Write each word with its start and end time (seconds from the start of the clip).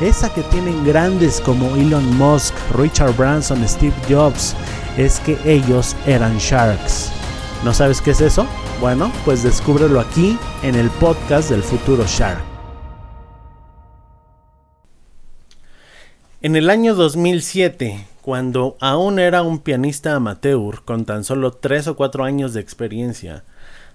esa 0.00 0.32
que 0.32 0.42
tienen 0.44 0.84
grandes 0.84 1.40
como 1.40 1.76
Elon 1.76 2.16
Musk, 2.16 2.54
Richard 2.74 3.14
Branson, 3.16 3.66
Steve 3.68 3.94
Jobs, 4.08 4.56
es 4.96 5.20
que 5.20 5.38
ellos 5.44 5.94
eran 6.06 6.38
sharks. 6.38 7.12
¿No 7.64 7.74
sabes 7.74 8.00
qué 8.00 8.12
es 8.12 8.22
eso? 8.22 8.46
Bueno, 8.80 9.12
pues 9.26 9.42
descúbrelo 9.42 10.00
aquí 10.00 10.38
en 10.62 10.74
el 10.74 10.88
podcast 10.88 11.50
del 11.50 11.62
futuro 11.62 12.04
Shark. 12.06 12.42
En 16.40 16.56
el 16.56 16.70
año 16.70 16.94
2007, 16.94 18.06
cuando 18.22 18.78
aún 18.80 19.18
era 19.18 19.42
un 19.42 19.58
pianista 19.58 20.14
amateur 20.14 20.82
con 20.86 21.04
tan 21.04 21.22
solo 21.22 21.52
3 21.52 21.88
o 21.88 21.96
4 21.96 22.24
años 22.24 22.54
de 22.54 22.62
experiencia, 22.62 23.44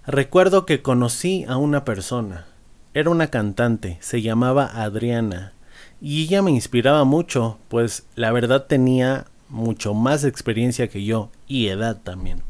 recuerdo 0.05 0.67
que 0.67 0.83
conocí 0.83 1.43
a 1.47 1.57
una 1.57 1.83
persona. 1.83 2.45
Era 2.93 3.09
una 3.09 3.27
cantante, 3.27 3.97
se 4.01 4.21
llamaba 4.21 4.67
Adriana, 4.67 5.54
y 6.01 6.23
ella 6.23 6.41
me 6.41 6.51
inspiraba 6.51 7.03
mucho, 7.03 7.57
pues 7.67 8.05
la 8.15 8.31
verdad 8.31 8.65
tenía 8.65 9.25
mucho 9.49 9.93
más 9.93 10.23
experiencia 10.23 10.87
que 10.87 11.03
yo 11.03 11.29
y 11.47 11.67
edad 11.67 11.97
también. 12.03 12.43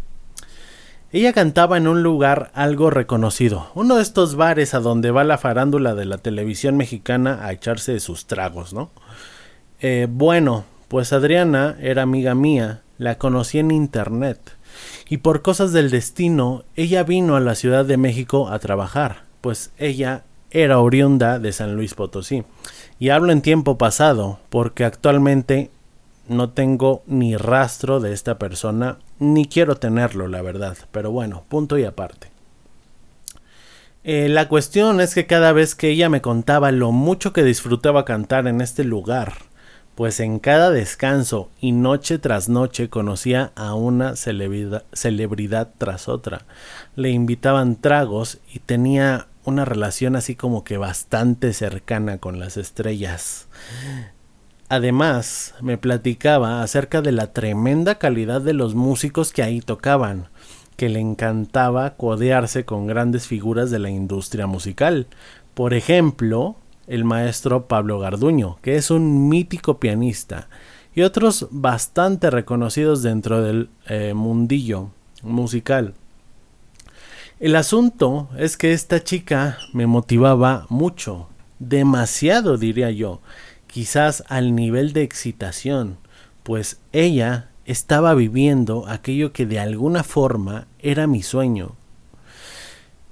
Ella 1.11 1.31
cantaba 1.31 1.77
en 1.77 1.87
un 1.87 2.03
lugar 2.03 2.51
algo 2.53 2.89
reconocido, 2.89 3.69
uno 3.73 3.95
de 3.95 4.01
estos 4.01 4.35
bares 4.35 4.73
a 4.73 4.79
donde 4.79 5.11
va 5.11 5.23
la 5.23 5.37
farándula 5.37 5.95
de 5.95 6.05
la 6.05 6.17
televisión 6.17 6.75
mexicana 6.75 7.45
a 7.45 7.53
echarse 7.53 7.99
sus 7.99 8.25
tragos, 8.25 8.73
¿no? 8.73 8.89
Eh, 9.79 10.07
bueno, 10.09 10.65
pues 10.87 11.13
Adriana 11.13 11.77
era 11.79 12.01
amiga 12.01 12.35
mía, 12.35 12.81
la 12.97 13.17
conocí 13.17 13.59
en 13.59 13.71
internet, 13.71 14.57
y 15.07 15.17
por 15.17 15.41
cosas 15.41 15.71
del 15.71 15.89
destino, 15.89 16.63
ella 16.75 17.03
vino 17.03 17.35
a 17.35 17.39
la 17.39 17.55
Ciudad 17.55 17.85
de 17.85 17.97
México 17.97 18.49
a 18.49 18.59
trabajar, 18.59 19.23
pues 19.41 19.71
ella 19.77 20.23
era 20.51 20.79
oriunda 20.79 21.39
de 21.39 21.51
San 21.51 21.75
Luis 21.75 21.93
Potosí. 21.93 22.43
Y 22.99 23.09
hablo 23.09 23.31
en 23.31 23.41
tiempo 23.41 23.77
pasado 23.77 24.39
porque 24.49 24.85
actualmente 24.85 25.69
no 26.27 26.49
tengo 26.49 27.03
ni 27.07 27.35
rastro 27.35 27.99
de 27.99 28.13
esta 28.13 28.37
persona, 28.37 28.97
ni 29.19 29.45
quiero 29.45 29.75
tenerlo, 29.75 30.27
la 30.27 30.41
verdad. 30.41 30.77
Pero 30.91 31.11
bueno, 31.11 31.43
punto 31.49 31.77
y 31.77 31.83
aparte. 31.83 32.29
Eh, 34.03 34.29
la 34.29 34.47
cuestión 34.47 35.01
es 35.01 35.15
que 35.15 35.25
cada 35.25 35.51
vez 35.51 35.73
que 35.73 35.89
ella 35.89 36.09
me 36.09 36.21
contaba 36.21 36.71
lo 36.71 36.91
mucho 36.91 37.33
que 37.33 37.43
disfrutaba 37.43 38.05
cantar 38.05 38.47
en 38.47 38.61
este 38.61 38.83
lugar, 38.83 39.33
pues 39.95 40.19
en 40.19 40.37
cada 40.37 40.69
descanso 40.69 41.49
y 41.59 41.71
noche 41.71 42.19
tras 42.19 42.47
noche 42.47 42.89
conocía 42.89 43.51
a 43.55 43.73
una 43.73 44.15
celebridad, 44.15 44.83
celebridad 44.93 45.69
tras 45.79 46.07
otra. 46.07 46.45
Le 46.95 47.09
invitaban 47.09 47.77
tragos 47.77 48.37
y 48.53 48.59
tenía 48.59 49.27
una 49.45 49.65
relación 49.65 50.15
así 50.15 50.35
como 50.35 50.63
que 50.63 50.77
bastante 50.77 51.53
cercana 51.53 52.17
con 52.17 52.39
las 52.39 52.57
estrellas. 52.57 53.47
Además, 54.67 55.53
me 55.61 55.77
platicaba 55.77 56.63
acerca 56.63 57.01
de 57.01 57.11
la 57.11 57.33
tremenda 57.33 57.95
calidad 57.95 58.41
de 58.41 58.53
los 58.53 58.73
músicos 58.73 59.31
que 59.31 59.43
ahí 59.43 59.61
tocaban, 59.61 60.27
que 60.75 60.89
le 60.89 60.99
encantaba 60.99 61.95
codearse 61.95 62.65
con 62.65 62.87
grandes 62.87 63.27
figuras 63.27 63.69
de 63.69 63.79
la 63.79 63.89
industria 63.89 64.47
musical. 64.47 65.07
Por 65.53 65.73
ejemplo, 65.73 66.55
el 66.87 67.03
maestro 67.03 67.67
Pablo 67.67 67.99
Garduño, 67.99 68.57
que 68.61 68.75
es 68.75 68.89
un 68.91 69.29
mítico 69.29 69.79
pianista, 69.79 70.49
y 70.95 71.01
otros 71.01 71.47
bastante 71.51 72.29
reconocidos 72.29 73.03
dentro 73.03 73.41
del 73.41 73.69
eh, 73.87 74.13
mundillo 74.15 74.89
musical. 75.21 75.93
El 77.37 77.57
asunto 77.57 78.29
es 78.37 78.55
que 78.55 78.71
esta 78.71 79.03
chica 79.03 79.57
me 79.73 79.87
motivaba 79.87 80.67
mucho, 80.69 81.27
demasiado 81.59 82.57
diría 82.57 82.91
yo, 82.91 83.19
quizás 83.67 84.23
al 84.29 84.55
nivel 84.55 84.93
de 84.93 85.01
excitación, 85.01 85.97
pues 86.43 86.79
ella 86.93 87.49
estaba 87.65 88.13
viviendo 88.13 88.87
aquello 88.87 89.33
que 89.33 89.45
de 89.45 89.59
alguna 89.59 90.03
forma 90.03 90.67
era 90.79 91.07
mi 91.07 91.23
sueño. 91.23 91.75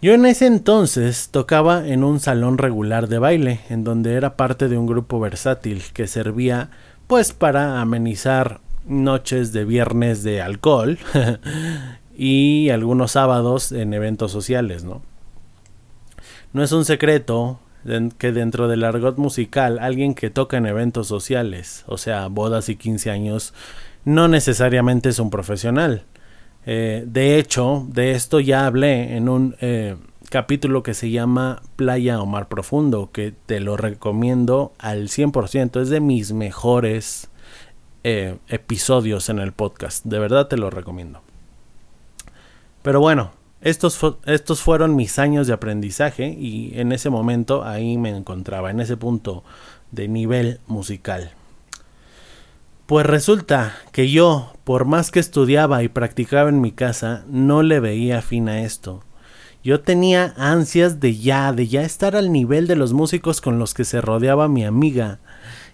Yo 0.02 0.14
en 0.14 0.26
ese 0.26 0.46
entonces 0.46 1.28
tocaba 1.30 1.86
en 1.86 2.06
un 2.06 2.22
salón 2.22 2.58
regular 2.58 3.10
de 3.10 3.20
baile, 3.20 3.60
en 3.70 3.84
donde 3.84 4.14
era 4.14 4.38
parte 4.38 4.70
de 4.70 4.78
un 4.78 4.88
grupo 4.88 5.20
versátil 5.20 5.84
que 5.94 6.08
servía 6.08 6.70
pues 7.08 7.34
para 7.34 7.82
amenizar 7.82 8.62
noches 8.86 9.52
de 9.52 9.66
viernes 9.66 10.24
de 10.24 10.42
alcohol 10.42 10.98
y 12.16 12.70
algunos 12.70 13.12
sábados 13.12 13.72
en 13.72 13.94
eventos 13.94 14.32
sociales, 14.32 14.84
¿no? 14.84 15.02
No 16.54 16.64
es 16.64 16.72
un 16.72 16.86
secreto 16.86 17.60
que 18.18 18.32
dentro 18.32 18.68
del 18.68 18.84
argot 18.84 19.18
musical 19.18 19.80
alguien 19.80 20.14
que 20.16 20.30
toca 20.30 20.58
en 20.58 20.66
eventos 20.66 21.08
sociales, 21.08 21.84
o 21.88 21.98
sea, 21.98 22.28
bodas 22.28 22.70
y 22.70 22.76
15 22.76 23.12
años, 23.12 23.54
no 24.06 24.28
necesariamente 24.28 25.10
es 25.10 25.20
un 25.20 25.30
profesional. 25.30 26.04
Eh, 26.66 27.04
de 27.06 27.40
hecho, 27.40 27.86
de 27.90 28.12
esto 28.12 28.40
ya 28.40 28.66
hablé 28.66 29.18
en 29.18 29.28
un 29.28 29.56
eh, 29.60 29.98
capítulo 30.30 30.82
que 30.82 30.94
se 30.94 31.12
llama 31.12 31.62
Playa 31.76 32.22
o 32.22 32.26
Mar 32.26 32.48
Profundo, 32.48 33.10
que 33.12 33.34
te 33.46 33.60
lo 33.60 33.76
recomiendo 33.76 34.74
al 34.80 35.10
100%, 35.10 35.82
es 35.82 35.90
de 35.90 36.00
mis 36.00 36.32
mejores 36.32 37.30
eh, 38.04 38.38
episodios 38.48 39.30
en 39.30 39.40
el 39.40 39.52
podcast, 39.52 40.06
de 40.06 40.20
verdad 40.20 40.48
te 40.48 40.58
lo 40.58 40.70
recomiendo. 40.70 41.22
Pero 42.84 43.00
bueno, 43.00 43.32
estos, 43.62 44.00
estos 44.26 44.62
fueron 44.62 44.96
mis 44.96 45.18
años 45.18 45.48
de 45.48 45.54
aprendizaje 45.54 46.28
y 46.28 46.74
en 46.76 46.92
ese 46.92 47.10
momento 47.10 47.64
ahí 47.64 47.98
me 47.98 48.10
encontraba, 48.10 48.70
en 48.70 48.82
ese 48.82 48.98
punto 48.98 49.44
de 49.92 50.10
nivel 50.10 50.60
musical. 50.68 51.32
Pues 52.86 53.06
resulta 53.06 53.74
que 53.94 54.12
yo, 54.12 54.54
por 54.66 54.84
más 54.84 55.10
que 55.10 55.22
estudiaba 55.22 55.82
y 55.82 55.88
practicaba 55.88 56.50
en 56.50 56.60
mi 56.60 56.74
casa, 56.74 57.24
no 57.28 57.64
le 57.64 57.80
veía 57.80 58.22
fin 58.22 58.50
a 58.50 58.62
esto. 58.64 59.04
Yo 59.64 59.80
tenía 59.80 60.34
ansias 60.36 61.00
de 61.00 61.16
ya, 61.16 61.54
de 61.54 61.70
ya 61.70 61.84
estar 61.84 62.18
al 62.18 62.34
nivel 62.34 62.68
de 62.68 62.76
los 62.76 62.92
músicos 62.92 63.40
con 63.40 63.60
los 63.60 63.74
que 63.74 63.86
se 63.86 64.02
rodeaba 64.02 64.50
mi 64.50 64.66
amiga, 64.66 65.20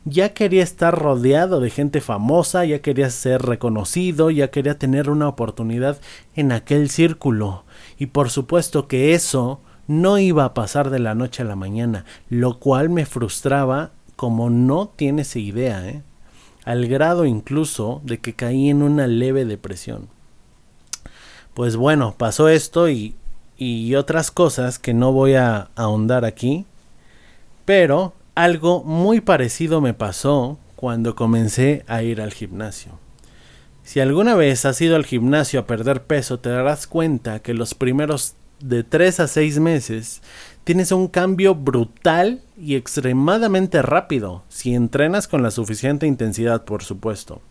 ya 0.06 0.34
quería 0.34 0.64
estar 0.64 0.98
rodeado 0.98 1.60
de 1.60 1.70
gente 1.70 2.02
famosa, 2.02 2.66
ya 2.66 2.80
quería 2.80 3.10
ser 3.10 3.42
reconocido, 3.42 4.32
ya 4.32 4.50
quería 4.50 4.78
tener 4.78 5.10
una 5.10 5.28
oportunidad 5.28 6.00
en 6.36 6.52
aquel 6.52 6.90
círculo. 6.90 7.64
Y 7.98 8.08
por 8.08 8.30
supuesto 8.30 8.88
que 8.88 9.14
eso 9.14 9.62
no 9.88 10.18
iba 10.18 10.46
a 10.46 10.54
pasar 10.54 10.90
de 10.90 11.00
la 11.00 11.16
noche 11.16 11.44
a 11.44 11.46
la 11.46 11.56
mañana, 11.56 12.06
lo 12.30 12.60
cual 12.60 12.90
me 12.90 13.06
frustraba 13.06 13.92
como 14.16 14.50
no 14.50 14.90
tienes 14.96 15.36
idea, 15.36 15.88
¿eh? 15.88 16.04
al 16.66 16.88
grado 16.88 17.26
incluso 17.26 18.02
de 18.04 18.20
que 18.20 18.36
caí 18.36 18.70
en 18.70 18.84
una 18.84 19.08
leve 19.08 19.46
depresión. 19.46 20.08
Pues 21.54 21.76
bueno, 21.76 22.16
pasó 22.18 22.48
esto 22.50 22.90
y, 22.90 23.16
y 23.58 23.96
otras 23.96 24.30
cosas 24.30 24.78
que 24.78 24.94
no 24.94 25.12
voy 25.12 25.34
a 25.34 25.70
ahondar 25.76 26.26
aquí, 26.26 26.66
pero 27.66 28.14
algo 28.44 28.86
muy 28.86 29.20
parecido 29.20 29.82
me 29.82 29.94
pasó 29.94 30.60
cuando 30.78 31.14
comencé 31.14 31.84
a 31.88 32.04
ir 32.04 32.22
al 32.22 32.32
gimnasio. 32.32 32.98
Si 33.84 34.00
alguna 34.00 34.34
vez 34.34 34.64
has 34.64 34.80
ido 34.80 34.96
al 34.96 35.06
gimnasio 35.06 35.60
a 35.60 35.68
perder 35.68 36.04
peso, 36.04 36.40
te 36.40 36.50
darás 36.50 36.88
cuenta 36.88 37.40
que 37.40 37.54
los 37.54 37.74
primeros 37.74 38.36
de 38.62 38.86
3 38.86 39.20
a 39.20 39.28
6 39.28 39.60
meses 39.60 40.22
tienes 40.64 40.94
un 40.94 41.10
cambio 41.10 41.54
brutal 41.54 42.42
y 42.58 42.76
extremadamente 42.76 43.82
rápido, 43.82 44.44
si 44.48 44.74
entrenas 44.74 45.28
con 45.28 45.44
la 45.44 45.52
suficiente 45.52 46.08
intensidad, 46.08 46.64
por 46.64 46.82
supuesto. 46.82 47.42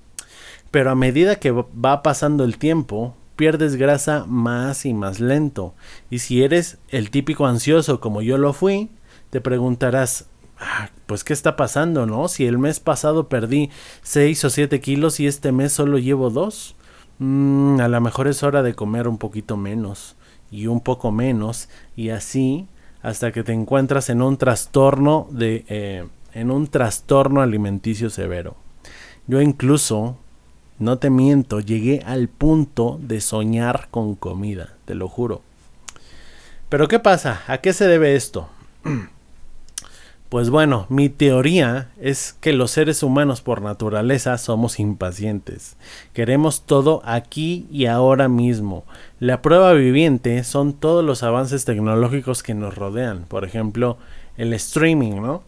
Pero 0.71 0.91
a 0.91 0.95
medida 0.95 1.37
que 1.37 1.51
va 1.51 2.03
pasando 2.03 2.45
el 2.45 2.57
tiempo, 2.57 3.15
pierdes 3.37 3.77
grasa 3.77 4.25
más 4.27 4.87
y 4.87 4.95
más 4.95 5.21
lento. 5.21 5.75
Y 6.09 6.21
si 6.21 6.43
eres 6.43 6.79
el 6.89 7.11
típico 7.11 7.47
ansioso 7.47 8.01
como 8.01 8.23
yo 8.23 8.39
lo 8.39 8.55
fui, 8.55 8.89
te 9.29 9.43
preguntarás, 9.43 10.27
ah, 10.61 10.91
pues 11.07 11.25
qué 11.25 11.33
está 11.33 11.57
pasando, 11.57 12.07
¿no? 12.07 12.29
Si 12.29 12.47
el 12.47 12.59
mes 12.59 12.81
pasado 12.81 13.29
perdí 13.29 13.71
6 14.03 14.45
o 14.45 14.51
7 14.51 14.81
kilos 14.81 15.21
y 15.21 15.27
este 15.27 15.53
mes 15.53 15.73
solo 15.73 15.99
llevo 15.99 16.31
2. 16.31 16.77
Mm, 17.19 17.81
a 17.81 17.89
lo 17.89 18.01
mejor 18.01 18.29
es 18.29 18.43
hora 18.43 18.63
de 18.63 18.75
comer 18.75 19.09
un 19.09 19.19
poquito 19.19 19.57
menos 19.57 20.17
y 20.51 20.67
un 20.67 20.81
poco 20.81 21.11
menos 21.11 21.69
y 21.97 22.11
así 22.11 22.67
hasta 23.03 23.33
que 23.33 23.43
te 23.43 23.53
encuentras 23.53 24.09
en 24.09 24.23
un 24.23 24.37
trastorno 24.37 25.29
de 25.31 25.65
eh, 25.69 26.07
en 26.35 26.51
un 26.51 26.69
trastorno 26.69 27.41
alimenticio 27.41 28.11
severo. 28.11 28.57
Yo 29.27 29.41
incluso, 29.41 30.17
no 30.79 30.99
te 30.99 31.11
miento, 31.11 31.61
llegué 31.61 32.03
al 32.07 32.29
punto 32.29 32.99
de 33.03 33.21
soñar 33.21 33.89
con 33.91 34.15
comida, 34.15 34.75
te 34.85 34.95
lo 34.95 35.09
juro. 35.09 35.43
Pero 36.69 36.89
¿qué 36.89 36.99
pasa? 36.99 37.43
¿A 37.47 37.59
qué 37.59 37.73
se 37.73 37.87
debe 37.87 38.15
esto? 38.15 38.49
Pues 40.29 40.51
bueno, 40.51 40.85
mi 40.91 41.09
teoría 41.09 41.89
es 41.99 42.35
que 42.35 42.53
los 42.53 42.71
seres 42.71 43.03
humanos 43.03 43.41
por 43.41 43.63
naturaleza 43.63 44.37
somos 44.37 44.79
impacientes. 44.79 45.79
Queremos 46.13 46.67
todo 46.67 47.01
aquí 47.07 47.67
y 47.71 47.87
ahora 47.87 48.29
mismo. 48.29 48.85
La 49.21 49.41
prueba 49.41 49.73
viviente 49.73 50.45
son 50.45 50.75
todos 50.75 51.03
los 51.03 51.23
avances 51.23 51.65
tecnológicos 51.65 52.43
que 52.43 52.53
nos 52.53 52.75
rodean. 52.75 53.25
Por 53.27 53.47
ejemplo, 53.47 53.97
el 54.37 54.53
streaming, 54.53 55.23
¿no? 55.23 55.45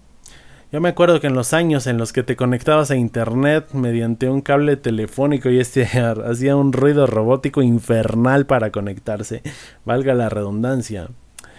Yo 0.73 0.81
me 0.81 0.89
acuerdo 0.89 1.21
que 1.21 1.27
en 1.27 1.35
los 1.35 1.53
años 1.53 1.87
en 1.87 1.99
los 1.99 2.15
que 2.15 2.23
te 2.23 2.37
conectabas 2.37 2.91
a 2.91 2.97
internet 2.97 3.73
mediante 3.75 4.31
un 4.31 4.41
cable 4.41 4.79
telefónico 4.79 5.51
y 5.51 5.59
este 5.59 5.85
hacía 6.27 6.57
un 6.57 6.73
ruido 6.73 7.07
robótico 7.07 7.61
infernal 7.61 8.47
para 8.47 8.71
conectarse, 8.71 9.43
valga 9.85 10.15
la 10.15 10.31
redundancia. 10.31 11.11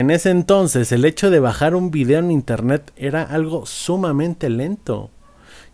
En 0.02 0.10
ese 0.10 0.32
entonces 0.32 0.92
el 0.92 1.06
hecho 1.06 1.30
de 1.30 1.40
bajar 1.40 1.76
un 1.76 1.92
video 1.92 2.18
en 2.18 2.32
internet 2.32 2.92
era 2.96 3.22
algo 3.22 3.68
sumamente 3.68 4.50
lento. 4.50 5.12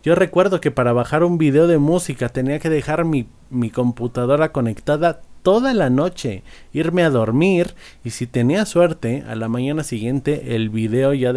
Yo 0.02 0.14
recuerdo 0.14 0.60
que 0.60 0.70
para 0.70 0.92
bajar 0.92 1.24
un 1.24 1.38
video 1.38 1.66
de 1.66 1.78
música 1.78 2.28
tenía 2.28 2.58
que 2.58 2.68
dejar 2.68 3.06
mi, 3.06 3.26
computadora 3.72 4.52
conectada 4.52 5.22
toda 5.42 5.72
la 5.72 5.88
noche, 5.88 6.42
irme 6.74 7.04
a 7.04 7.10
dormir 7.10 7.74
y 8.04 8.10
si 8.10 8.26
tenía 8.26 8.66
suerte, 8.66 9.24
a 9.26 9.34
la 9.34 9.48
mañana 9.48 9.82
siguiente 9.82 10.54
el 10.54 10.68
video 10.68 11.14
ya, 11.14 11.32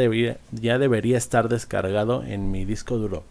ya 0.51 0.77
debería 0.77 1.17
estar 1.17 1.47
descargado 1.47 2.25
en 2.25 2.51
mi 2.51 2.65
disco 2.65 2.97
duro. 2.97 3.23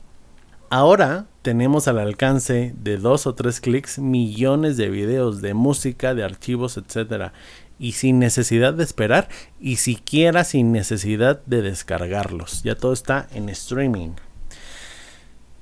Ahora 0.71 1.27
tenemos 1.43 1.87
al 1.87 1.99
alcance 1.99 2.73
de 2.79 2.97
dos 2.97 3.27
o 3.27 3.35
tres 3.35 3.61
clics 3.61 3.99
millones 3.99 4.79
de 4.79 4.89
videos 4.89 5.43
de 5.43 5.53
música, 5.53 6.15
de 6.15 6.25
archivos, 6.25 6.79
etc 6.79 7.33
y 7.81 7.93
sin 7.93 8.19
necesidad 8.19 8.75
de 8.75 8.85
esperar 8.85 9.29
y 9.59 9.77
siquiera 9.77 10.44
sin 10.44 10.71
necesidad 10.71 11.41
de 11.47 11.62
descargarlos. 11.62 12.62
Ya 12.62 12.77
todo 12.77 12.93
está 12.93 13.27
en 13.35 13.49
streaming. 13.49 14.11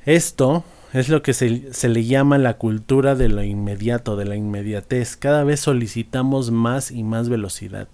Esto 0.04 0.64
es 0.92 1.08
lo 1.08 1.22
que 1.22 1.32
se, 1.32 1.72
se, 1.72 1.88
le 1.88 2.04
llama 2.04 2.36
la 2.38 2.58
cultura 2.58 3.14
de 3.14 3.28
lo 3.28 3.44
inmediato, 3.44 4.16
de 4.16 4.24
la 4.24 4.34
inmediatez. 4.34 5.16
Cada 5.16 5.44
vez 5.44 5.60
solicitamos 5.60 6.50
más 6.50 6.90
y 6.90 7.04
más 7.04 7.28
velocidad. 7.28 7.88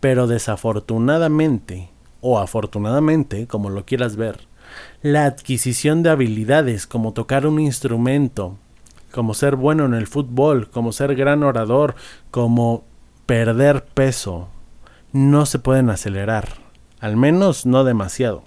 Pero 0.00 0.26
desafortunadamente, 0.26 1.90
o 2.20 2.40
afortunadamente, 2.40 3.46
como 3.46 3.70
lo 3.70 3.84
quieras 3.84 4.16
ver, 4.16 4.48
la 5.02 5.24
adquisición 5.24 6.02
de 6.02 6.10
habilidades 6.10 6.86
como 6.86 7.12
tocar 7.12 7.46
un 7.46 7.60
instrumento, 7.60 8.56
como 9.12 9.34
ser 9.34 9.54
bueno 9.54 9.84
en 9.84 9.94
el 9.94 10.08
fútbol, 10.08 10.68
como 10.68 10.92
ser 10.92 11.14
gran 11.14 11.42
orador, 11.44 11.94
como 12.30 12.87
perder 13.28 13.84
peso 13.84 14.48
no 15.12 15.44
se 15.44 15.58
pueden 15.58 15.90
acelerar, 15.90 16.48
al 16.98 17.18
menos 17.18 17.66
no 17.66 17.84
demasiado. 17.84 18.42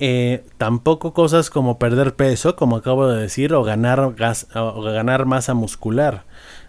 Eh, 0.00 0.44
tampoco 0.56 1.14
cosas 1.14 1.48
como 1.48 1.78
perder 1.78 2.16
peso, 2.16 2.56
como 2.56 2.78
acabo 2.78 3.06
de 3.06 3.22
decir, 3.22 3.54
o 3.54 3.62
ganar, 3.62 4.14
gas, 4.16 4.48
o 4.56 4.82
ganar 4.82 5.24
masa 5.24 5.54
muscular, 5.54 6.24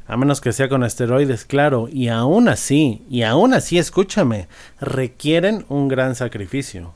a 0.07 0.15
menos 0.15 0.41
que 0.41 0.53
sea 0.53 0.69
con 0.69 0.83
esteroides, 0.83 1.43
claro, 1.43 1.89
y 1.91 2.09
aún 2.09 2.47
así, 2.47 3.01
y 3.09 3.23
aún 3.23 3.55
así, 3.55 3.79
escúchame, 3.79 4.47
requieren 4.79 5.65
un 5.69 5.87
gran 5.87 6.13
sacrificio. 6.13 6.93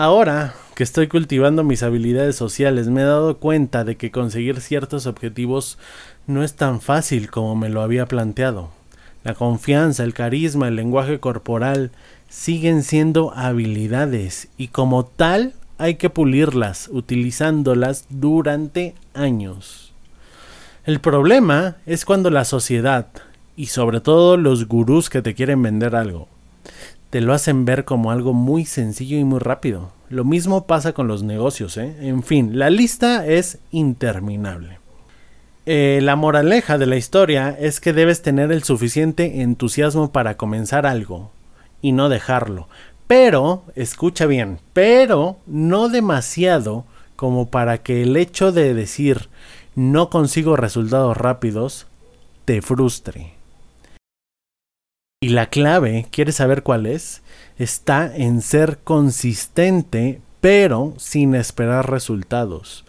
Ahora 0.00 0.54
que 0.76 0.84
estoy 0.84 1.08
cultivando 1.08 1.64
mis 1.64 1.82
habilidades 1.82 2.36
sociales, 2.36 2.86
me 2.86 3.00
he 3.00 3.04
dado 3.04 3.38
cuenta 3.38 3.82
de 3.82 3.96
que 3.96 4.12
conseguir 4.12 4.60
ciertos 4.60 5.06
objetivos 5.08 5.76
no 6.28 6.44
es 6.44 6.54
tan 6.54 6.80
fácil 6.80 7.32
como 7.32 7.56
me 7.56 7.68
lo 7.68 7.82
había 7.82 8.06
planteado. 8.06 8.70
La 9.24 9.34
confianza, 9.34 10.04
el 10.04 10.14
carisma, 10.14 10.68
el 10.68 10.76
lenguaje 10.76 11.18
corporal 11.18 11.90
siguen 12.28 12.84
siendo 12.84 13.32
habilidades 13.34 14.46
y 14.56 14.68
como 14.68 15.04
tal 15.04 15.54
hay 15.78 15.96
que 15.96 16.10
pulirlas 16.10 16.88
utilizándolas 16.92 18.06
durante 18.08 18.94
años. 19.14 19.92
El 20.84 21.00
problema 21.00 21.78
es 21.86 22.04
cuando 22.04 22.30
la 22.30 22.44
sociedad 22.44 23.08
y 23.56 23.66
sobre 23.66 24.00
todo 24.00 24.36
los 24.36 24.68
gurús 24.68 25.10
que 25.10 25.22
te 25.22 25.34
quieren 25.34 25.60
vender 25.60 25.96
algo 25.96 26.28
te 27.10 27.20
lo 27.20 27.32
hacen 27.32 27.64
ver 27.64 27.84
como 27.84 28.10
algo 28.10 28.32
muy 28.32 28.64
sencillo 28.64 29.18
y 29.18 29.24
muy 29.24 29.38
rápido. 29.38 29.92
Lo 30.10 30.24
mismo 30.24 30.66
pasa 30.66 30.92
con 30.92 31.08
los 31.08 31.22
negocios, 31.22 31.76
¿eh? 31.76 31.96
En 32.00 32.22
fin, 32.22 32.58
la 32.58 32.70
lista 32.70 33.26
es 33.26 33.58
interminable. 33.70 34.78
Eh, 35.66 36.00
la 36.02 36.16
moraleja 36.16 36.78
de 36.78 36.86
la 36.86 36.96
historia 36.96 37.54
es 37.58 37.80
que 37.80 37.92
debes 37.92 38.22
tener 38.22 38.52
el 38.52 38.62
suficiente 38.62 39.42
entusiasmo 39.42 40.12
para 40.12 40.36
comenzar 40.36 40.86
algo 40.86 41.30
y 41.82 41.92
no 41.92 42.08
dejarlo. 42.08 42.68
Pero, 43.06 43.64
escucha 43.74 44.26
bien, 44.26 44.60
pero 44.72 45.38
no 45.46 45.88
demasiado 45.88 46.84
como 47.16 47.50
para 47.50 47.78
que 47.78 48.02
el 48.02 48.16
hecho 48.16 48.52
de 48.52 48.74
decir 48.74 49.28
no 49.74 50.10
consigo 50.10 50.56
resultados 50.56 51.16
rápidos 51.16 51.86
te 52.44 52.62
frustre. 52.62 53.37
Y 55.20 55.30
la 55.30 55.46
clave, 55.46 56.06
¿quieres 56.12 56.36
saber 56.36 56.62
cuál 56.62 56.86
es? 56.86 57.22
Está 57.58 58.14
en 58.14 58.40
ser 58.40 58.78
consistente, 58.84 60.20
pero 60.40 60.94
sin 60.96 61.34
esperar 61.34 61.90
resultados. 61.90 62.84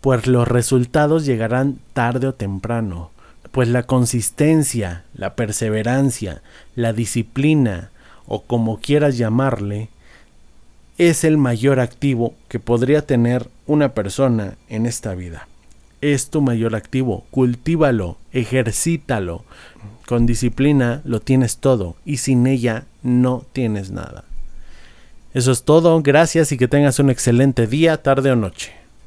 Pues 0.00 0.26
los 0.26 0.48
resultados 0.48 1.24
llegarán 1.24 1.78
tarde 1.92 2.26
o 2.26 2.34
temprano. 2.34 3.12
Pues 3.52 3.68
la 3.68 3.84
consistencia, 3.84 5.04
la 5.14 5.36
perseverancia, 5.36 6.42
la 6.74 6.92
disciplina, 6.92 7.92
o 8.26 8.42
como 8.42 8.80
quieras 8.80 9.16
llamarle, 9.16 9.88
es 10.98 11.22
el 11.22 11.38
mayor 11.38 11.78
activo 11.78 12.34
que 12.48 12.58
podría 12.58 13.02
tener 13.02 13.48
una 13.68 13.94
persona 13.94 14.56
en 14.68 14.84
esta 14.84 15.14
vida 15.14 15.46
es 16.00 16.30
tu 16.30 16.40
mayor 16.40 16.74
activo. 16.74 17.24
Cultívalo, 17.30 18.16
ejercítalo. 18.32 19.44
Con 20.06 20.26
disciplina 20.26 21.02
lo 21.04 21.20
tienes 21.20 21.58
todo 21.58 21.96
y 22.04 22.18
sin 22.18 22.46
ella 22.46 22.86
no 23.02 23.44
tienes 23.52 23.90
nada. 23.90 24.24
Eso 25.34 25.52
es 25.52 25.64
todo, 25.64 26.00
gracias 26.02 26.52
y 26.52 26.58
que 26.58 26.68
tengas 26.68 26.98
un 26.98 27.10
excelente 27.10 27.66
día, 27.66 28.02
tarde 28.02 28.30
o 28.30 28.36
noche. 28.36 28.77